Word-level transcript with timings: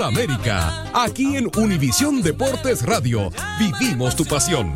América. 0.00 0.84
Aquí 0.94 1.36
en 1.36 1.50
Univisión 1.56 2.22
Deportes 2.22 2.82
Radio. 2.82 3.30
Vivimos 3.58 4.16
tu 4.16 4.24
pasión. 4.24 4.72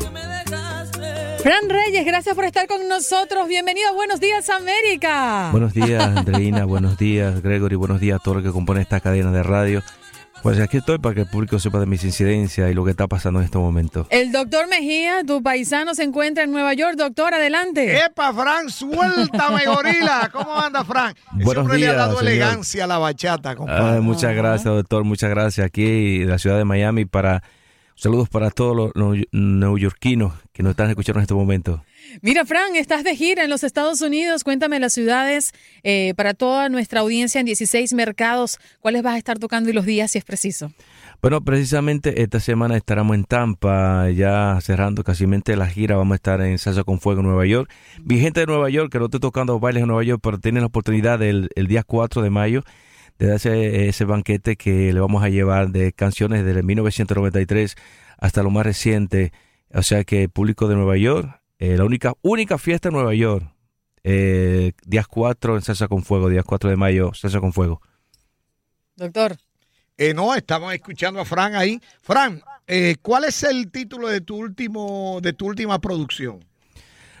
Fran 1.47 1.69
Reyes, 1.69 2.05
gracias 2.05 2.35
por 2.35 2.43
estar 2.43 2.67
con 2.67 2.89
nosotros. 2.89 3.47
Bienvenido 3.47 3.87
a 3.87 3.93
Buenos 3.93 4.19
Días 4.19 4.49
América. 4.49 5.47
Buenos 5.53 5.73
días, 5.73 6.03
Andreina. 6.03 6.65
buenos 6.65 6.97
días, 6.97 7.41
Gregory. 7.41 7.77
Buenos 7.77 8.01
días 8.01 8.19
a 8.19 8.21
todo 8.21 8.33
lo 8.35 8.43
que 8.43 8.49
compone 8.51 8.81
esta 8.81 8.99
cadena 8.99 9.31
de 9.31 9.43
radio. 9.43 9.81
Pues 10.43 10.59
aquí 10.59 10.75
estoy 10.75 10.97
para 10.97 11.15
que 11.15 11.21
el 11.21 11.27
público 11.29 11.57
sepa 11.57 11.79
de 11.79 11.85
mis 11.85 12.03
incidencias 12.03 12.69
y 12.69 12.73
lo 12.73 12.83
que 12.83 12.91
está 12.91 13.07
pasando 13.07 13.39
en 13.39 13.45
este 13.45 13.57
momento. 13.57 14.07
El 14.09 14.33
doctor 14.33 14.67
Mejía, 14.67 15.23
tu 15.25 15.41
paisano, 15.41 15.95
se 15.95 16.03
encuentra 16.03 16.43
en 16.43 16.51
Nueva 16.51 16.73
York. 16.73 16.97
Doctor, 16.97 17.33
adelante. 17.33 17.97
¡Epa, 17.97 18.33
Fran! 18.33 18.69
¡Suéltame, 18.69 19.65
gorila! 19.67 20.29
¿Cómo 20.33 20.53
anda, 20.53 20.83
Fran? 20.83 21.15
Buenos 21.31 21.53
Siempre 21.63 21.79
le 21.79 21.87
ha 21.87 21.91
días, 21.91 21.95
dado 21.97 22.17
señor. 22.19 22.31
elegancia 22.33 22.83
a 22.83 22.87
la 22.87 22.97
bachata, 22.97 23.51
Ah, 23.51 23.55
compadre. 23.55 24.01
muchas 24.01 24.35
gracias, 24.35 24.65
doctor. 24.65 25.05
Muchas 25.05 25.29
gracias. 25.29 25.65
Aquí 25.65 26.23
en 26.23 26.29
la 26.29 26.39
ciudad 26.39 26.57
de 26.57 26.65
Miami 26.65 27.05
para 27.05 27.41
saludos 27.97 28.29
para 28.29 28.51
todos 28.51 28.91
los, 28.93 29.17
neoyorquinos 29.31 30.33
que 30.53 30.63
nos 30.63 30.71
están 30.71 30.89
escuchando 30.89 31.19
en 31.19 31.23
este 31.23 31.33
momento. 31.33 31.83
Mira, 32.21 32.45
Fran, 32.45 32.75
estás 32.75 33.03
de 33.03 33.15
gira 33.15 33.43
en 33.43 33.49
los 33.49 33.63
Estados 33.63 34.01
Unidos. 34.01 34.43
Cuéntame 34.43 34.79
las 34.79 34.93
ciudades 34.93 35.51
eh, 35.83 36.13
para 36.15 36.33
toda 36.33 36.69
nuestra 36.69 37.01
audiencia 37.01 37.39
en 37.39 37.45
16 37.45 37.93
mercados. 37.93 38.59
¿Cuáles 38.79 39.03
vas 39.03 39.15
a 39.15 39.17
estar 39.17 39.39
tocando 39.39 39.69
y 39.69 39.73
los 39.73 39.85
días, 39.85 40.11
si 40.11 40.19
es 40.19 40.23
preciso? 40.23 40.71
Bueno, 41.21 41.41
precisamente 41.41 42.21
esta 42.21 42.39
semana 42.39 42.77
estaremos 42.77 43.15
en 43.15 43.25
Tampa, 43.25 44.09
ya 44.11 44.59
cerrando 44.61 45.03
casi 45.03 45.25
la 45.25 45.67
gira. 45.67 45.97
Vamos 45.97 46.13
a 46.13 46.15
estar 46.15 46.39
en 46.41 46.57
Salsa 46.59 46.83
con 46.83 46.99
Fuego, 46.99 47.23
Nueva 47.23 47.45
York. 47.45 47.69
Mi 48.03 48.19
gente 48.19 48.41
de 48.41 48.45
Nueva 48.45 48.69
York, 48.69 48.91
que 48.91 48.99
no 48.99 49.05
estoy 49.05 49.19
tocando 49.19 49.59
bailes 49.59 49.81
en 49.81 49.87
Nueva 49.87 50.03
York, 50.03 50.21
pero 50.23 50.39
tienen 50.39 50.61
la 50.61 50.67
oportunidad 50.67 51.21
el 51.23 51.49
día 51.67 51.83
4 51.83 52.21
de 52.21 52.29
mayo 52.29 52.63
de 53.19 53.27
darse 53.27 53.87
ese 53.87 54.05
banquete 54.05 54.55
que 54.55 54.93
le 54.93 54.99
vamos 54.99 55.23
a 55.23 55.29
llevar 55.29 55.69
de 55.69 55.93
canciones 55.93 56.45
desde 56.45 56.63
1993 56.63 57.75
hasta 58.17 58.43
lo 58.43 58.49
más 58.49 58.65
reciente. 58.65 59.31
O 59.73 59.83
sea 59.83 60.03
que 60.03 60.23
el 60.23 60.29
público 60.29 60.67
de 60.67 60.75
Nueva 60.75 60.97
York, 60.97 61.41
eh, 61.59 61.77
la 61.77 61.85
única, 61.85 62.13
única 62.21 62.57
fiesta 62.57 62.89
en 62.89 62.95
Nueva 62.95 63.13
York, 63.13 63.45
eh, 64.03 64.71
días 64.85 65.07
4 65.07 65.55
en 65.55 65.61
Salsa 65.61 65.87
con 65.87 66.03
Fuego, 66.03 66.29
días 66.29 66.45
4 66.45 66.69
de 66.69 66.77
mayo, 66.77 67.13
Salsa 67.13 67.39
con 67.39 67.53
Fuego. 67.53 67.81
Doctor. 68.95 69.37
Eh, 69.97 70.13
no, 70.13 70.35
estamos 70.35 70.73
escuchando 70.73 71.19
a 71.19 71.25
Fran 71.25 71.55
ahí. 71.55 71.81
Fran, 72.01 72.41
eh, 72.67 72.97
¿cuál 73.01 73.23
es 73.23 73.43
el 73.43 73.71
título 73.71 74.07
de 74.07 74.21
tu 74.21 74.37
último, 74.37 75.19
de 75.21 75.33
tu 75.33 75.47
última 75.47 75.79
producción? 75.79 76.45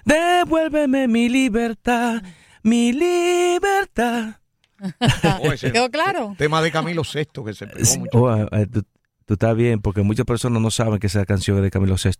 Devuélveme 0.05 1.07
mi 1.07 1.27
libertad, 1.27 2.21
mi 2.61 2.93
libertad. 2.93 4.35
Oh, 5.41 5.49
¿Quedó 5.59 5.89
claro? 5.89 6.35
tema 6.37 6.61
de 6.61 6.71
Camilo 6.71 7.01
VI 7.03 7.25
que 7.45 7.53
se 7.53 7.67
pegó 7.67 7.85
Sí, 7.85 7.99
mucho. 7.99 8.17
oh, 8.17 8.35
eh, 8.55 8.67
tú, 8.71 8.83
tú 9.25 9.33
estás 9.33 9.55
bien, 9.55 9.81
porque 9.81 10.01
muchas 10.03 10.25
personas 10.25 10.61
no 10.61 10.71
saben 10.71 10.99
que 10.99 11.07
esa 11.07 11.25
canción 11.25 11.57
es 11.57 11.63
de 11.63 11.71
Camilo 11.71 11.95
VI. 11.95 12.11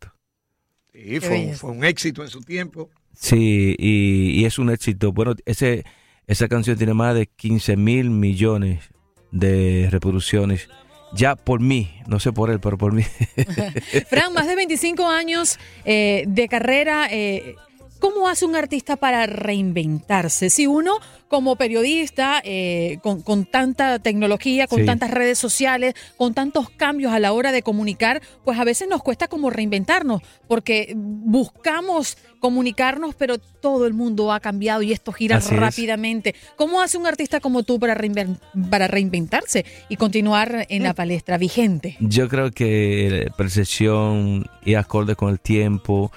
Sí, 0.93 1.19
fue, 1.19 1.53
fue 1.53 1.71
un 1.71 1.83
éxito 1.85 2.23
en 2.23 2.29
su 2.29 2.41
tiempo. 2.41 2.89
Sí, 3.13 3.75
y, 3.77 4.31
y 4.41 4.45
es 4.45 4.57
un 4.59 4.69
éxito. 4.71 5.11
Bueno, 5.11 5.33
ese, 5.45 5.83
esa 6.25 6.47
canción 6.47 6.77
tiene 6.77 6.93
más 6.93 7.13
de 7.15 7.27
15 7.27 7.77
mil 7.77 8.09
millones 8.09 8.83
de 9.31 9.87
reproducciones. 9.91 10.67
Ya 11.13 11.35
por 11.35 11.61
mí, 11.61 11.89
no 12.07 12.19
sé 12.19 12.33
por 12.33 12.49
él, 12.49 12.59
pero 12.59 12.77
por 12.77 12.93
mí. 12.93 13.03
Fran, 14.09 14.33
más 14.33 14.47
de 14.47 14.55
25 14.55 15.07
años 15.07 15.57
eh, 15.85 16.25
de 16.27 16.47
carrera. 16.47 17.07
eh, 17.11 17.55
¿Cómo 17.99 18.27
hace 18.27 18.45
un 18.45 18.55
artista 18.55 18.95
para 18.95 19.25
reinventarse? 19.25 20.49
Si 20.49 20.67
uno, 20.67 20.93
como 21.27 21.55
periodista, 21.55 22.41
eh, 22.43 22.99
con, 23.01 23.21
con 23.21 23.45
tanta 23.45 23.99
tecnología, 23.99 24.67
con 24.67 24.79
Sí. 24.81 24.85
tantas 24.85 25.11
redes 25.11 25.37
sociales, 25.39 25.93
con 26.15 26.33
tantos 26.33 26.69
cambios 26.69 27.11
a 27.13 27.19
la 27.19 27.33
hora 27.33 27.51
de 27.51 27.63
comunicar, 27.63 28.21
pues 28.45 28.59
a 28.59 28.63
veces 28.63 28.87
nos 28.87 29.01
cuesta 29.03 29.27
como 29.27 29.49
reinventarnos, 29.49 30.21
porque 30.47 30.93
buscamos 30.95 32.17
comunicarnos, 32.39 33.15
pero 33.15 33.37
todo 33.39 33.87
el 33.87 33.93
mundo 33.93 34.31
ha 34.31 34.39
cambiado 34.39 34.81
y 34.83 34.91
esto 34.93 35.11
gira 35.11 35.37
Así 35.37 35.53
es. 35.55 35.59
rápidamente. 35.59 36.35
¿Cómo 36.55 36.81
hace 36.81 36.97
un 36.97 37.07
artista 37.07 37.39
como 37.39 37.63
tú 37.63 37.79
para, 37.79 37.95
reinven- 37.95 38.39
para 38.69 38.87
reinventarse 38.87 39.65
y 39.89 39.95
continuar 39.97 40.65
en 40.69 40.83
la 40.83 40.93
palestra 40.93 41.37
vigente? 41.37 41.97
Yo 41.99 42.29
creo 42.29 42.51
que 42.51 43.27
percepción 43.37 44.45
y 44.63 44.75
acorde 44.75 45.15
con 45.15 45.29
el 45.29 45.39
tiempo 45.39 46.11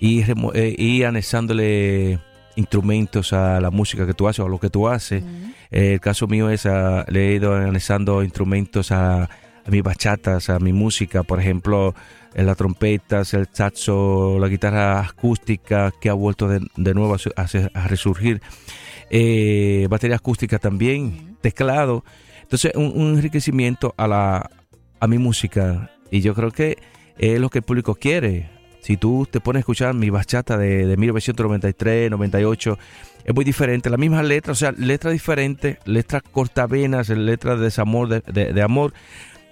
y, 0.00 0.22
eh, 0.54 0.74
y 0.76 1.02
anexándole 1.02 2.18
instrumentos 2.56 3.32
a 3.32 3.60
la 3.60 3.70
música 3.70 4.06
que 4.06 4.14
tú 4.14 4.28
haces 4.28 4.40
o 4.40 4.46
a 4.46 4.48
lo 4.48 4.58
que 4.58 4.70
tú 4.70 4.88
haces. 4.88 5.22
Eh, 5.70 5.94
el 5.94 6.00
caso 6.00 6.26
mío 6.26 6.48
es, 6.50 6.66
ah, 6.66 7.04
le 7.08 7.30
he 7.30 7.34
ido 7.34 7.54
anexando 7.54 8.22
instrumentos 8.22 8.92
a, 8.92 9.24
a 9.24 9.70
mis 9.70 9.82
bachatas, 9.82 10.48
a 10.48 10.58
mi 10.58 10.72
música, 10.72 11.22
por 11.22 11.38
ejemplo, 11.38 11.94
eh, 12.34 12.42
las 12.42 12.56
trompetas, 12.56 13.34
el 13.34 13.46
saxo, 13.52 14.38
la 14.38 14.48
guitarra 14.48 15.00
acústica 15.00 15.92
que 16.00 16.08
ha 16.08 16.14
vuelto 16.14 16.48
de, 16.48 16.60
de 16.76 16.94
nuevo 16.94 17.14
a, 17.14 17.42
a 17.42 17.46
a 17.74 17.88
resurgir, 17.88 18.40
eh, 19.10 19.86
batería 19.90 20.16
acústica 20.16 20.58
también, 20.58 21.36
teclado. 21.40 22.04
Entonces, 22.42 22.72
un, 22.74 22.92
un 22.94 23.16
enriquecimiento 23.16 23.94
a, 23.96 24.06
la, 24.06 24.50
a 25.00 25.06
mi 25.06 25.18
música. 25.18 25.90
Y 26.10 26.20
yo 26.20 26.34
creo 26.34 26.52
que 26.52 26.78
es 27.18 27.40
lo 27.40 27.50
que 27.50 27.58
el 27.58 27.64
público 27.64 27.96
quiere. 27.96 28.55
Si 28.86 28.96
tú 28.96 29.26
te 29.28 29.40
pones 29.40 29.58
a 29.58 29.60
escuchar 29.60 29.94
mi 29.94 30.10
bachata 30.10 30.56
de, 30.56 30.86
de 30.86 30.96
1993, 30.96 32.08
98, 32.08 32.78
es 33.24 33.34
muy 33.34 33.44
diferente. 33.44 33.90
La 33.90 33.96
misma 33.96 34.22
letra, 34.22 34.52
o 34.52 34.54
sea, 34.54 34.70
letra 34.70 35.10
diferente, 35.10 35.80
letras 35.86 36.22
cortavenas, 36.22 37.08
letras 37.08 37.58
de 37.58 37.64
desamor, 37.64 38.08
de, 38.08 38.20
de- 38.32 38.52
de 38.52 38.62
amor. 38.62 38.92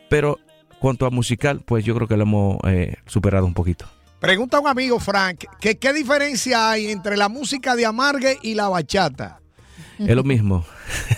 Pero 0.08 0.38
cuanto 0.78 1.04
a 1.04 1.10
musical, 1.10 1.62
pues 1.66 1.84
yo 1.84 1.96
creo 1.96 2.06
que 2.06 2.16
lo 2.16 2.22
hemos 2.22 2.58
eh, 2.68 2.94
superado 3.06 3.44
un 3.44 3.54
poquito. 3.54 3.86
Pregunta 4.20 4.58
a 4.58 4.60
un 4.60 4.68
amigo, 4.68 5.00
Frank, 5.00 5.46
que 5.60 5.78
qué 5.78 5.92
diferencia 5.92 6.70
hay 6.70 6.92
entre 6.92 7.16
la 7.16 7.28
música 7.28 7.74
de 7.74 7.86
Amargue 7.86 8.38
y 8.40 8.54
la 8.54 8.68
bachata. 8.68 9.40
Es 9.98 10.16
lo 10.16 10.24
mismo. 10.24 10.64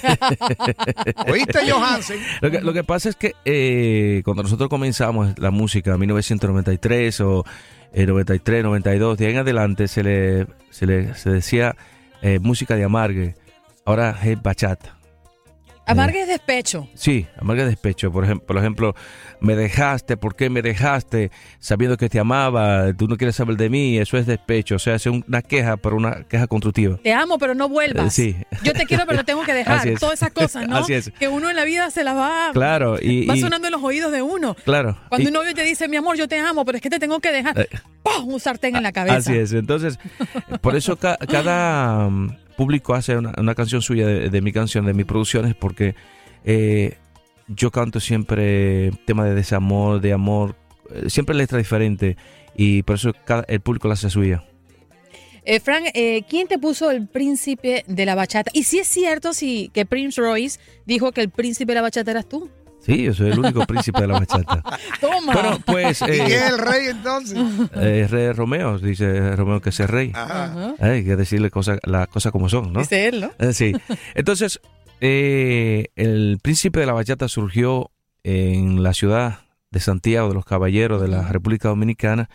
¿Oíste, 1.31 1.71
Johansen? 1.71 2.21
Lo 2.41 2.51
que, 2.51 2.61
lo 2.61 2.73
que 2.73 2.85
pasa 2.85 3.09
es 3.09 3.17
que 3.17 3.35
eh, 3.45 4.23
cuando 4.25 4.43
nosotros 4.43 4.69
comenzamos 4.69 5.39
la 5.39 5.51
música 5.51 5.95
en 5.95 6.01
1993 6.01 7.21
o 7.21 7.45
eh, 7.93 8.07
93, 8.07 8.65
92, 8.65 9.19
de 9.19 9.27
ahí 9.27 9.33
en 9.33 9.39
adelante 9.39 9.89
se 9.89 10.03
le, 10.03 10.47
se 10.71 10.87
le 10.87 11.15
se 11.15 11.31
decía 11.31 11.77
eh, 12.23 12.39
música 12.39 12.77
de 12.77 12.85
amargue. 12.85 13.35
Ahora 13.85 14.19
es 14.25 14.41
bachata. 14.43 14.96
Amarga 15.87 16.21
es 16.21 16.29
despecho. 16.29 16.89
Sí, 16.95 17.27
amarga 17.41 17.63
es 17.63 17.69
despecho. 17.71 18.11
Por 18.13 18.25
ejemplo, 18.25 18.47
por 18.47 18.59
ejemplo, 18.59 18.95
me 19.41 19.55
dejaste, 19.55 20.17
¿por 20.17 20.35
qué 20.35 20.51
me 20.51 20.61
dejaste? 20.63 21.31
Sabiendo 21.61 21.97
que 21.97 22.09
te 22.09 22.19
amaba, 22.19 22.93
tú 22.93 23.07
no 23.09 23.17
quieres 23.17 23.37
saber 23.37 23.57
de 23.57 23.71
mí, 23.71 23.97
eso 23.99 24.19
es 24.19 24.27
despecho. 24.27 24.75
O 24.77 24.79
sea, 24.79 24.97
es 24.97 25.07
una 25.07 25.43
queja, 25.43 25.77
pero 25.77 25.97
una 25.97 26.25
queja 26.25 26.47
constructiva. 26.47 26.99
Te 27.03 27.13
amo, 27.13 27.39
pero 27.39 27.55
no 27.55 27.69
vuelvas. 27.69 28.07
Eh, 28.19 28.35
sí. 28.51 28.59
Yo 28.65 28.73
te 28.73 28.85
quiero, 28.87 29.05
pero 29.07 29.25
tengo 29.25 29.45
que 29.45 29.55
dejar. 29.55 29.87
Es. 29.87 30.01
Todas 30.01 30.15
esas 30.15 30.33
cosas, 30.33 30.67
¿no? 30.69 30.77
Así 30.79 30.93
es. 30.95 31.11
Que 31.19 31.29
uno 31.29 31.49
en 31.51 31.57
la 31.57 31.65
vida 31.65 31.91
se 31.91 32.03
las 32.05 32.17
va, 32.17 32.51
Claro, 32.53 32.97
y- 33.01 33.27
va 33.27 33.37
y- 33.37 33.41
sonando 33.41 33.69
en 33.69 33.73
los 33.73 33.83
oídos 33.83 34.11
de 34.13 34.23
uno. 34.23 34.57
Claro. 34.65 34.99
Cuando 35.09 35.25
y- 35.25 35.29
un 35.29 35.35
novio 35.35 35.55
te 35.55 35.63
dice, 35.63 35.87
mi 35.89 35.97
amor, 35.97 36.17
yo 36.17 36.27
te 36.27 36.39
amo, 36.39 36.65
pero 36.65 36.77
es 36.77 36.83
que 36.83 36.91
te 36.91 36.99
tengo 36.99 37.21
que 37.21 37.31
dejar. 37.31 37.59
Eh, 37.61 37.69
¡Pum! 38.03 38.29
Un 38.35 38.41
sartén 38.41 38.75
en 38.77 38.83
la 38.83 38.93
cabeza. 38.93 39.17
Así 39.17 39.35
es. 39.37 39.53
Entonces, 39.53 39.99
por 40.61 40.75
eso 40.77 40.97
ca- 40.97 41.17
cada 41.31 42.09
público 42.57 42.95
hace 42.95 43.17
una, 43.17 43.55
canción 43.55 43.83
suya 43.83 44.07
de, 44.07 44.41
mi 44.41 44.53
canción, 44.53 44.87
de 44.87 44.95
mis 44.95 45.07
producciones, 45.07 45.55
porque 45.55 45.95
eh, 46.45 46.97
yo 47.49 47.71
canto 47.71 48.01
siempre 48.01 48.91
tema 49.05 49.25
de 49.25 49.35
desamor, 49.35 50.01
de 50.01 50.13
amor, 50.13 50.57
eh, 50.91 51.09
siempre 51.09 51.35
letra 51.35 51.59
diferente 51.59 52.17
y 52.57 52.83
por 52.83 52.97
eso 52.97 53.13
cada- 53.25 53.45
el 53.49 53.61
público 53.61 53.89
la 53.89 53.95
hace 53.95 54.11
suya. 54.11 54.45
Eh, 55.45 55.61
Frank, 55.61 55.87
eh, 55.95 56.25
¿quién 56.29 56.49
te 56.49 56.59
puso 56.59 56.91
el 56.91 57.07
príncipe 57.07 57.85
de 57.87 58.05
la 58.05 58.17
bachata? 58.17 58.51
Y 58.53 58.65
si 58.65 58.81
es 58.81 58.89
cierto 58.89 59.33
si, 59.33 59.71
que 59.73 59.87
Prince 59.87 60.21
Royce 60.21 60.59
dijo 60.87 61.13
que 61.13 61.21
el 61.21 61.31
príncipe 61.31 61.71
de 61.71 61.77
la 61.77 61.83
bachata 61.83 62.11
eras 62.11 62.29
tú. 62.29 62.51
Sí, 62.81 63.03
yo 63.03 63.15
soy 63.15 63.31
el 63.33 63.39
único 63.39 63.67
príncipe 63.67 64.01
de 64.01 64.07
la 64.07 64.21
bachata. 64.21 64.63
Toma. 65.01 65.33
Bueno, 65.33 65.59
pues 65.67 66.03
¿Y 66.03 66.05
quién 66.05 66.21
es 66.27 66.33
eh, 66.33 66.47
el 66.49 66.59
rey 66.59 66.87
entonces? 66.89 67.39
eh, 67.75 68.07
rey 68.09 68.33
Romeo, 68.33 68.79
dice 68.79 69.35
Romeo 69.35 69.61
que 69.61 69.71
es 69.71 69.81
el 69.81 69.89
rey. 69.89 70.13
Ajá. 70.15 70.75
Hay 70.79 71.05
que 71.05 71.17
decirle 71.17 71.51
cosas, 71.51 71.81
las 71.83 72.07
cosas 72.09 72.31
como 72.31 72.49
son, 72.49 72.73
¿no? 72.73 72.81
Dice 72.81 73.09
él, 73.09 73.21
¿no? 73.23 73.31
Eh, 73.39 73.53
Sí. 73.53 73.73
Entonces, 74.15 74.61
eh, 75.01 75.87
el 75.97 76.39
príncipe 76.43 76.79
de 76.81 76.87
la 76.87 76.93
bachata 76.93 77.27
surgió 77.29 77.91
en 78.23 78.83
la 78.85 78.95
ciudad 78.95 79.41
de 79.73 79.81
Santiago 79.81 80.29
de 80.29 80.35
los 80.35 80.45
Caballeros 80.45 81.03
de 81.03 81.09
la 81.09 81.29
República 81.29 81.69
Dominicana. 81.69 82.31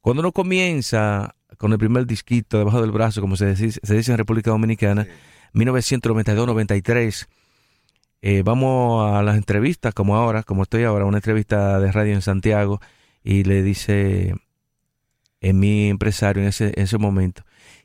Cuando 0.00 0.20
uno 0.20 0.32
comienza 0.32 1.34
con 1.58 1.72
el 1.72 1.78
primer 1.78 2.06
disquito 2.06 2.58
debajo 2.58 2.80
del 2.80 2.90
brazo, 2.90 3.20
como 3.20 3.36
se 3.36 3.54
dice, 3.54 3.80
se 3.82 3.94
dice 3.94 4.10
en 4.12 4.18
República 4.18 4.50
Dominicana, 4.50 5.06
1992-93, 5.54 7.26
eh, 8.28 8.42
vamos 8.42 9.14
a 9.14 9.22
las 9.22 9.36
entrevistas 9.36 9.94
como 9.94 10.16
ahora, 10.16 10.42
como 10.42 10.64
estoy 10.64 10.82
ahora, 10.82 11.04
una 11.04 11.18
entrevista 11.18 11.78
de 11.78 11.92
radio 11.92 12.12
en 12.12 12.22
Santiago, 12.22 12.80
y 13.22 13.44
le 13.44 13.62
dice 13.62 14.34
eh, 15.40 15.52
mi 15.52 15.88
empresario 15.88 16.42
en 16.42 16.48
ese, 16.48 16.72
en 16.74 16.82
ese 16.82 16.98
momento, 16.98 17.44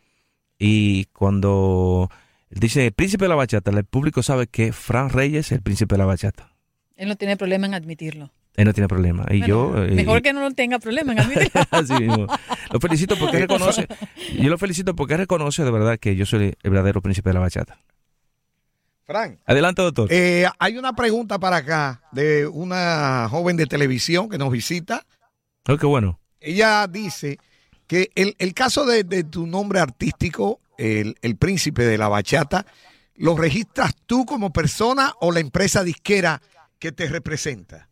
Y 0.60 1.06
cuando 1.06 2.10
dicen 2.50 2.84
el 2.84 2.92
príncipe 2.94 3.26
de 3.26 3.30
la 3.30 3.36
bachata, 3.36 3.72
el 3.72 3.84
público 3.86 4.22
sabe 4.24 4.48
que 4.48 4.72
Fran 4.74 5.10
Reyes 5.10 5.48
es 5.48 5.52
el 5.54 5.62
príncipe 5.62 5.96
de 5.96 6.00
la 6.00 6.06
bachata. 6.06 6.54
Él 6.96 7.08
no 7.10 7.16
tiene 7.16 7.38
problema 7.38 7.66
en 7.68 7.74
admitirlo. 7.74 8.32
Él 8.56 8.66
no 8.66 8.74
tiene 8.74 8.88
problema. 8.88 9.26
Y 9.32 9.40
Bueno, 9.40 9.48
yo... 9.48 9.84
eh, 9.84 9.92
mejor 9.92 10.22
que 10.22 10.32
no 10.32 10.52
tenga 10.54 10.78
problema 10.78 11.14
en 11.14 11.20
admitirlo. 11.22 11.62
Así 11.72 11.94
mismo. 11.94 12.28
Lo 12.72 12.80
felicito 12.80 13.16
porque 13.18 13.40
reconoce, 13.40 13.88
yo 14.40 14.50
lo 14.50 14.58
felicito 14.60 14.96
porque 14.96 15.18
reconoce 15.18 15.64
de 15.64 15.72
verdad 15.72 15.98
que 16.00 16.16
yo 16.16 16.26
soy 16.28 16.54
el 16.62 16.70
verdadero 16.72 17.02
príncipe 17.02 17.30
de 17.32 17.34
la 17.34 17.40
bachata. 17.40 17.80
Frank, 19.06 19.40
Adelante, 19.46 19.82
doctor. 19.82 20.08
eh, 20.12 20.46
hay 20.60 20.78
una 20.78 20.94
pregunta 20.94 21.38
para 21.40 21.58
acá 21.58 22.04
de 22.14 22.48
una 22.48 23.28
joven 23.30 23.58
de 23.58 23.66
televisión 23.66 24.30
que 24.30 24.38
nos 24.38 24.50
visita. 24.52 25.06
Oh, 25.68 25.78
qué 25.78 25.86
bueno. 25.86 26.20
Ella 26.44 26.88
dice 26.88 27.38
que 27.88 28.10
el, 28.16 28.36
el 28.40 28.54
caso 28.54 28.86
de, 28.86 29.04
de 29.04 29.24
tu 29.24 29.48
nombre 29.48 29.80
artístico, 29.80 30.60
el, 30.78 31.16
el 31.22 31.36
príncipe 31.38 31.84
de 31.84 31.98
la 31.98 32.08
bachata, 32.10 32.66
¿lo 33.16 33.36
registras 33.38 33.96
tú 34.06 34.26
como 34.26 34.52
persona 34.52 35.14
o 35.22 35.32
la 35.32 35.40
empresa 35.40 35.84
disquera 35.84 36.42
que 36.80 36.92
te 36.92 37.08
representa? 37.08 37.88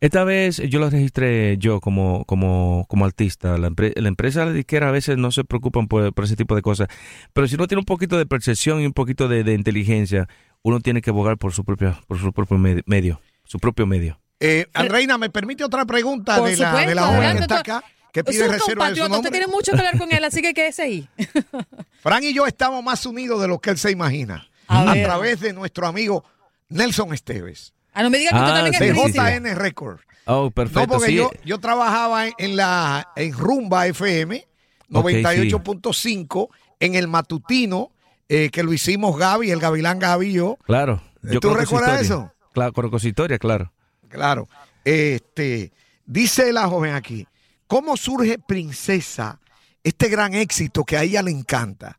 Esta 0.00 0.24
vez 0.24 0.56
yo 0.56 0.80
lo 0.80 0.90
registré 0.90 1.58
yo 1.58 1.80
como, 1.80 2.24
como, 2.24 2.86
como 2.88 3.04
artista. 3.04 3.56
La, 3.56 3.68
empre- 3.70 3.92
la 3.94 4.08
empresa 4.08 4.44
la 4.44 4.52
disquera 4.52 4.88
a 4.88 4.90
veces 4.90 5.16
no 5.16 5.30
se 5.30 5.44
preocupan 5.44 5.86
por, 5.86 6.12
por 6.12 6.24
ese 6.24 6.34
tipo 6.34 6.56
de 6.56 6.62
cosas. 6.62 6.88
Pero 7.32 7.46
si 7.46 7.54
uno 7.54 7.68
tiene 7.68 7.78
un 7.80 7.84
poquito 7.84 8.18
de 8.18 8.26
percepción 8.26 8.80
y 8.80 8.86
un 8.86 8.92
poquito 8.94 9.28
de, 9.28 9.44
de 9.44 9.54
inteligencia, 9.54 10.28
uno 10.62 10.80
tiene 10.80 11.02
que 11.02 11.10
abogar 11.10 11.38
por 11.38 11.52
su 11.52 11.64
propio, 11.64 11.96
por 12.08 12.18
su 12.18 12.32
propio 12.32 12.58
me- 12.58 12.82
medio. 12.84 13.20
Su 13.44 13.60
propio 13.60 13.86
medio. 13.86 14.18
Eh, 14.40 14.66
Reina, 14.74 15.18
¿me 15.18 15.30
permite 15.30 15.62
otra 15.62 15.84
pregunta 15.84 16.40
de 16.40 16.56
la, 16.56 16.72
de 16.88 16.94
la 16.96 17.02
joven 17.06 17.36
que 17.36 17.42
está 17.42 17.56
doctor. 17.58 17.82
Acá? 18.20 18.24
Que 18.24 18.30
Es 18.30 18.36
pide 18.36 18.46
un 18.46 18.52
reserva 18.52 18.90
de 18.90 18.94
su 18.96 19.00
compatriota, 19.00 19.16
usted 19.16 19.30
tiene 19.30 19.46
mucho 19.46 19.72
que 19.72 19.78
hablar 19.78 19.98
con 19.98 20.12
él, 20.12 20.24
así 20.24 20.42
que 20.42 20.54
quédese 20.54 20.82
ahí. 20.82 21.08
Fran 22.02 22.22
y 22.24 22.32
yo 22.34 22.46
estamos 22.46 22.82
más 22.82 23.04
unidos 23.06 23.40
de 23.40 23.48
lo 23.48 23.58
que 23.58 23.70
él 23.70 23.78
se 23.78 23.90
imagina. 23.90 24.48
A 24.68 24.94
través 24.94 25.40
de 25.40 25.52
nuestro 25.52 25.86
amigo 25.86 26.24
Nelson 26.68 27.12
Esteves, 27.12 27.74
Ah, 27.94 28.02
no 28.02 28.08
me 28.08 28.16
diga 28.18 28.30
que 28.30 28.36
usted 28.38 28.50
Ah, 28.50 28.54
también 28.54 28.74
es 28.74 28.78
sí, 28.78 29.00
príncipe. 29.02 29.50
JN 29.50 29.54
Record. 29.56 30.00
Oh, 30.24 30.44
No, 30.44 30.50
perfecto. 30.50 30.88
porque 30.88 31.08
sí. 31.08 31.14
yo, 31.16 31.30
yo 31.44 31.58
trabajaba 31.58 32.26
en, 32.28 32.32
en 32.38 32.56
la 32.56 33.06
en 33.16 33.32
Rumba 33.34 33.86
FM 33.88 34.46
Ok, 34.94 35.08
sí. 35.10 35.16
98.5 35.22 36.48
en 36.80 36.94
el 36.94 37.08
matutino 37.08 37.90
eh, 38.28 38.48
que 38.50 38.62
lo 38.62 38.72
hicimos 38.72 39.18
Gaby, 39.18 39.50
el 39.50 39.60
Gavilán 39.60 39.98
Gaby 39.98 40.28
y 40.28 40.32
yo. 40.34 40.56
Claro. 40.64 41.02
Yo 41.22 41.38
¿Tú 41.40 41.52
recuerdas 41.54 42.00
eso? 42.02 42.32
Claro, 42.54 42.98
su 42.98 43.08
historia, 43.08 43.38
claro. 43.38 43.72
Claro. 44.08 44.48
Este, 44.84 45.72
dice 46.06 46.52
la 46.52 46.66
joven 46.68 46.94
aquí, 46.94 47.26
¿cómo 47.72 47.96
surge 47.96 48.38
Princesa? 48.38 49.40
Este 49.82 50.10
gran 50.10 50.34
éxito 50.34 50.84
que 50.84 50.98
a 50.98 51.04
ella 51.04 51.22
le 51.22 51.30
encanta. 51.30 51.98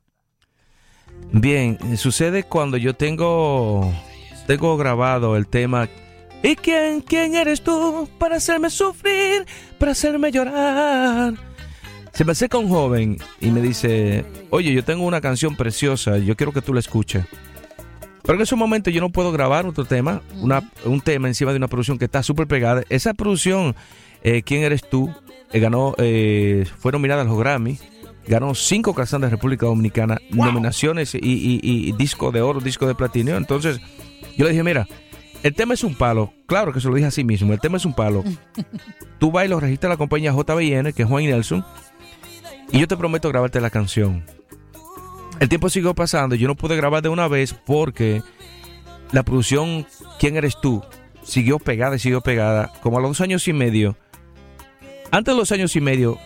Bien, 1.31 1.97
sucede 1.97 2.43
cuando 2.43 2.77
yo 2.77 2.93
tengo 2.93 3.91
tengo 4.45 4.77
grabado 4.77 5.35
el 5.35 5.47
tema 5.47 5.89
¿Y 6.43 6.55
quién, 6.57 7.01
quién 7.01 7.33
eres 7.33 7.63
tú 7.63 8.07
para 8.19 8.35
hacerme 8.35 8.69
sufrir, 8.69 9.47
para 9.79 9.93
hacerme 9.93 10.31
llorar? 10.31 11.33
Se 12.11 12.23
me 12.23 12.33
acerca 12.33 12.59
un 12.59 12.69
joven 12.69 13.17
y 13.41 13.49
me 13.49 13.59
dice, 13.59 14.25
oye, 14.51 14.73
yo 14.73 14.83
tengo 14.83 15.05
una 15.05 15.21
canción 15.21 15.55
preciosa, 15.55 16.19
yo 16.19 16.35
quiero 16.35 16.53
que 16.53 16.61
tú 16.61 16.75
la 16.75 16.81
escuches. 16.81 17.25
Pero 18.21 18.35
en 18.35 18.41
ese 18.41 18.55
momento 18.55 18.91
yo 18.91 19.01
no 19.01 19.09
puedo 19.09 19.31
grabar 19.31 19.65
otro 19.65 19.85
tema, 19.85 20.21
una, 20.35 20.69
un 20.85 21.01
tema 21.01 21.29
encima 21.29 21.49
de 21.49 21.57
una 21.57 21.67
producción 21.67 21.97
que 21.97 22.05
está 22.05 22.21
súper 22.21 22.45
pegada. 22.45 22.83
Esa 22.89 23.15
producción, 23.15 23.75
eh, 24.23 24.41
¿Quién 24.43 24.63
eres 24.63 24.87
tú? 24.87 25.13
Eh, 25.53 25.59
ganó, 25.59 25.93
eh, 25.99 26.65
fue 26.79 26.91
nominada 26.91 27.21
a 27.21 27.25
los 27.25 27.37
Grammy, 27.37 27.77
ganó 28.27 28.55
cinco 28.55 28.93
canciones 28.93 29.29
de 29.29 29.35
República 29.35 29.65
Dominicana, 29.67 30.17
nominaciones 30.31 31.13
y, 31.15 31.19
y- 31.21 31.59
y 31.61 31.91
disco 31.93 32.31
de 32.31 32.41
oro, 32.41 32.59
disco 32.59 32.87
de 32.87 32.95
platino. 32.95 33.37
Entonces 33.37 33.79
yo 34.35 34.45
le 34.45 34.51
dije, 34.51 34.63
mira, 34.63 34.87
el 35.43 35.53
tema 35.53 35.73
es 35.75 35.83
un 35.83 35.93
palo. 35.95 36.33
Claro 36.47 36.73
que 36.73 36.81
se 36.81 36.87
lo 36.89 36.95
dije 36.95 37.07
a 37.07 37.11
sí 37.11 37.23
mismo, 37.23 37.53
el 37.53 37.59
tema 37.59 37.77
es 37.77 37.85
un 37.85 37.93
palo. 37.93 38.23
Tú 39.19 39.31
vas 39.31 39.45
y 39.45 39.47
lo 39.47 39.59
registras 39.59 39.89
a 39.89 39.93
la 39.93 39.97
compañía 39.97 40.31
JBN, 40.33 40.91
que 40.93 41.03
es 41.03 41.07
Juan 41.07 41.23
y 41.23 41.27
Nelson, 41.27 41.63
y 42.71 42.79
yo 42.79 42.87
te 42.87 42.97
prometo 42.97 43.29
grabarte 43.29 43.61
la 43.61 43.69
canción. 43.69 44.23
El 45.39 45.49
tiempo 45.49 45.69
siguió 45.69 45.93
pasando 45.93 46.35
y 46.35 46.39
yo 46.39 46.47
no 46.47 46.55
pude 46.55 46.75
grabar 46.75 47.01
de 47.03 47.09
una 47.09 47.27
vez 47.27 47.53
porque 47.53 48.21
la 49.11 49.23
producción 49.23 49.85
¿Quién 50.19 50.37
eres 50.37 50.59
tú? 50.61 50.81
siguió 51.23 51.57
pegada 51.59 51.95
y 51.95 51.99
siguió 51.99 52.21
pegada. 52.21 52.71
Como 52.81 52.97
a 52.97 53.01
los 53.01 53.11
dos 53.11 53.21
años 53.21 53.47
y 53.47 53.53
medio, 53.53 53.95
antes 55.17 55.33
de 55.33 55.39
los 55.39 55.51
años 55.51 55.75
y 55.75 55.81
medio, 55.81 56.17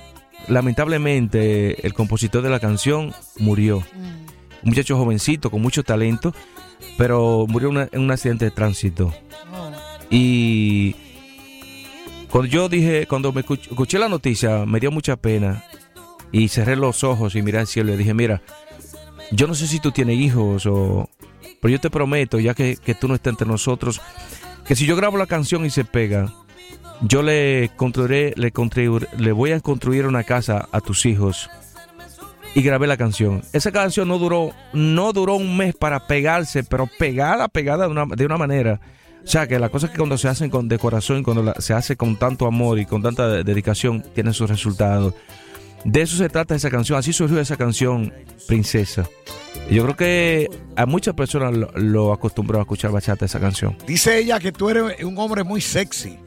lamentablemente 0.48 1.86
el 1.86 1.94
compositor 1.94 2.42
de 2.42 2.50
la 2.50 2.60
canción 2.60 3.14
murió. 3.38 3.78
Un 4.64 4.70
muchacho 4.72 4.98
jovencito 4.98 5.50
con 5.52 5.62
mucho 5.62 5.84
talento, 5.84 6.34
pero 6.98 7.46
murió 7.48 7.70
una- 7.70 7.90
en 7.92 8.02
un 8.02 8.12
accidente 8.12 8.46
de 8.46 8.52
tránsito. 8.52 9.14
Y 10.10 10.96
cuando 12.30 12.48
yo 12.50 12.70
dije, 12.70 13.06
cuando 13.08 13.32
me 13.32 13.44
escuch- 13.44 13.68
escuché 13.70 14.00
la 14.00 14.10
noticia, 14.10 14.66
me 14.66 14.80
dio 14.80 14.92
mucha 14.92 15.16
pena. 15.16 15.64
Y 16.32 16.50
cerré 16.50 16.76
los 16.76 17.04
ojos 17.04 17.36
y 17.36 17.42
miré 17.42 17.60
al 17.60 17.68
cielo 17.68 17.94
y 17.94 17.98
dije, 17.98 18.14
mira, 18.14 18.42
yo 19.32 19.48
no 19.48 19.54
sé 19.56 19.68
si 19.68 19.80
tú 19.80 19.92
tienes 19.92 20.18
hijos 20.18 20.66
o... 20.66 21.10
Pero 21.62 21.72
yo 21.72 21.80
te 21.80 21.90
prometo, 21.90 22.40
ya 22.40 22.54
que, 22.54 22.78
que 22.78 22.94
tú 22.94 23.08
no 23.08 23.16
estás 23.16 23.32
entre 23.32 23.48
nosotros, 23.48 24.02
que 24.66 24.76
si 24.76 24.86
yo 24.86 24.96
grabo 24.96 25.18
la 25.18 25.26
canción 25.26 25.66
y 25.66 25.70
se 25.70 25.86
pega, 25.86 26.34
yo 27.02 27.22
le 27.22 27.70
construiré, 27.76 28.34
le, 28.36 29.32
voy 29.32 29.52
a 29.52 29.60
construir 29.60 30.06
una 30.06 30.24
casa 30.24 30.68
a 30.72 30.82
tus 30.82 31.06
hijos. 31.06 31.50
Y 32.56 32.64
grabé 32.64 32.88
la 32.88 32.98
canción. 32.98 33.44
Esa 33.54 33.72
canción 33.72 34.08
no 34.08 34.18
duró, 34.18 34.52
no 34.74 35.14
duró 35.14 35.36
un 35.36 35.58
mes 35.58 35.76
para 35.76 36.08
pegarse, 36.08 36.64
pero 36.64 36.90
pegada, 36.98 37.48
pegada 37.50 37.86
de 37.86 37.92
una, 37.92 38.06
de 38.06 38.26
una 38.26 38.38
manera. 38.38 38.80
O 39.24 39.28
sea, 39.28 39.46
que 39.46 39.60
las 39.60 39.70
cosas 39.70 39.92
que 39.92 39.98
cuando 39.98 40.18
se 40.18 40.28
hacen 40.28 40.50
con 40.50 40.68
de 40.68 40.80
corazón, 40.80 41.22
cuando 41.22 41.54
se 41.60 41.74
hace 41.74 41.96
con 41.98 42.16
tanto 42.16 42.48
amor 42.48 42.80
y 42.80 42.86
con 42.86 43.04
tanta 43.04 43.28
de- 43.28 43.44
dedicación, 43.44 44.04
tienen 44.16 44.34
sus 44.34 44.50
resultados. 44.50 45.14
De 45.84 46.02
eso 46.02 46.18
se 46.18 46.30
trata 46.30 46.56
esa 46.56 46.72
canción. 46.72 46.98
Así 46.98 47.14
surgió 47.14 47.40
esa 47.40 47.58
canción, 47.58 48.12
Princesa. 48.48 49.08
Yo 49.70 49.84
creo 49.84 49.96
que 49.96 50.50
a 50.76 50.86
muchas 50.86 51.14
personas 51.14 51.54
lo, 51.56 51.70
lo 51.76 52.14
acostumbró 52.14 52.58
a 52.58 52.62
escuchar 52.62 52.92
bachata 52.92 53.26
esa 53.26 53.40
canción. 53.40 53.78
Dice 53.86 54.18
ella 54.18 54.40
que 54.40 54.52
tú 54.52 54.70
eres 54.70 55.04
un 55.04 55.18
hombre 55.20 55.44
muy 55.44 55.62
sexy. 55.62 56.18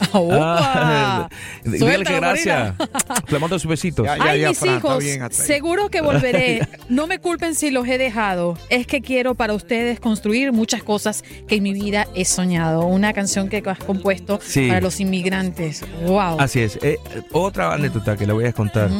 ¡Opa! 0.12 0.58
Ah, 0.58 1.28
dígale 1.64 1.78
que 1.78 1.78
Suéltalo, 1.78 2.20
gracias. 2.20 2.74
Le 3.28 3.38
mando 3.38 3.58
sus 3.58 3.68
besitos. 3.68 4.06
Ya, 4.06 4.16
Ay, 4.20 4.40
ya, 4.40 4.48
mis 4.50 4.58
Fran, 4.58 4.76
hijos, 4.78 5.04
seguro 5.30 5.88
que 5.90 6.00
volveré. 6.00 6.66
No 6.88 7.06
me 7.06 7.18
culpen 7.18 7.54
si 7.54 7.70
los 7.70 7.88
he 7.88 7.96
dejado. 7.98 8.58
Es 8.68 8.86
que 8.86 9.00
quiero 9.00 9.34
para 9.34 9.54
ustedes 9.54 10.00
construir 10.00 10.52
muchas 10.52 10.82
cosas 10.82 11.24
que 11.48 11.56
en 11.56 11.62
mi 11.62 11.72
vida 11.72 12.06
he 12.14 12.24
soñado. 12.24 12.86
Una 12.86 13.12
canción 13.12 13.48
que 13.48 13.62
has 13.66 13.78
compuesto 13.78 14.38
Sí. 14.42 14.68
para 14.68 14.80
los 14.80 15.00
inmigrantes. 15.00 15.82
¡Wow! 16.06 16.38
Así 16.40 16.60
es. 16.60 16.78
Eh, 16.82 16.98
otra 17.32 17.72
anécdota 17.72 18.16
que 18.16 18.26
le 18.26 18.32
voy 18.34 18.44
a 18.44 18.52
contar. 18.52 18.90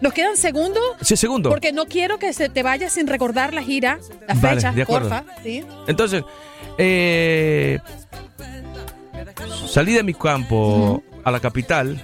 ¿Nos 0.00 0.12
quedan 0.12 0.36
segundos? 0.36 0.82
Sí, 1.00 1.16
segundo. 1.16 1.48
Porque 1.50 1.72
no 1.72 1.86
quiero 1.86 2.18
que 2.18 2.32
se 2.32 2.48
te 2.48 2.62
vaya 2.62 2.90
sin 2.90 3.06
recordar 3.06 3.54
la 3.54 3.62
gira, 3.62 3.98
las 4.28 4.40
Vale, 4.40 4.56
fechas, 4.56 4.74
de 4.74 4.82
acuerdo. 4.82 5.08
porfa. 5.08 5.24
¿sí? 5.42 5.64
Entonces, 5.86 6.22
eh, 6.78 7.78
salí 9.68 9.92
de 9.94 10.02
mi 10.02 10.14
campo 10.14 11.02
a 11.24 11.30
la 11.30 11.40
capital, 11.40 12.00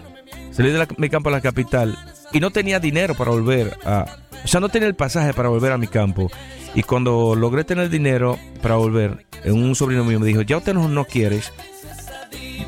salí 0.52 0.70
de 0.70 0.78
la- 0.78 0.88
mi 0.98 1.08
campo 1.08 1.28
a 1.28 1.32
la 1.32 1.40
capital 1.40 1.96
y 2.32 2.40
no 2.40 2.50
tenía 2.50 2.80
dinero 2.80 3.14
para 3.14 3.30
volver 3.30 3.76
a... 3.84 4.06
O 4.44 4.48
sea, 4.48 4.60
no 4.60 4.68
tenía 4.68 4.86
el 4.88 4.94
pasaje 4.94 5.32
para 5.32 5.48
volver 5.48 5.72
a 5.72 5.78
mi 5.78 5.86
campo. 5.88 6.30
Y 6.74 6.82
cuando 6.82 7.34
logré 7.34 7.64
tener 7.64 7.88
dinero 7.88 8.38
para 8.62 8.76
volver, 8.76 9.24
un 9.46 9.74
sobrino 9.74 10.04
mío 10.04 10.20
me 10.20 10.26
dijo, 10.26 10.42
ya 10.42 10.58
usted 10.58 10.74
no 10.74 10.88
nos 10.88 11.06
quieres. 11.06 11.52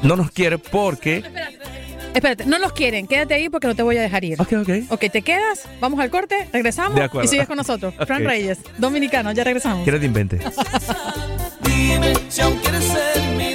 No 0.02 0.16
nos 0.16 0.30
quiere 0.30 0.58
porque... 0.58 1.22
Espérate, 2.14 2.46
no 2.46 2.58
nos 2.58 2.72
quieren. 2.72 3.06
Quédate 3.06 3.34
ahí 3.34 3.48
porque 3.50 3.66
no 3.68 3.76
te 3.76 3.82
voy 3.82 3.96
a 3.98 4.02
dejar 4.02 4.24
ir. 4.24 4.40
Ok, 4.40 4.54
ok. 4.62 4.70
Ok, 4.88 5.04
te 5.12 5.22
quedas, 5.22 5.68
vamos 5.78 6.00
al 6.00 6.10
corte, 6.10 6.48
regresamos 6.52 6.96
De 6.96 7.02
acuerdo. 7.04 7.26
y 7.26 7.28
sigues 7.28 7.46
con 7.46 7.58
nosotros. 7.58 7.94
Fran 8.06 8.22
Ok. 8.22 8.28
Reyes, 8.28 8.58
dominicano, 8.78 9.30
ya 9.32 9.44
regresamos. 9.44 9.84
¿Quieres 9.84 10.00
te 10.00 10.06
invente? 10.06 10.38
Dime 11.62 12.14
si 12.28 12.40
aún 12.40 12.56
quieres 12.58 12.84
ser 12.84 13.22
mi 13.36 13.54